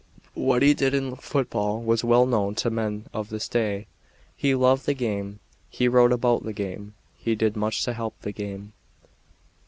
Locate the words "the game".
4.87-5.39, 6.43-6.95, 8.21-8.73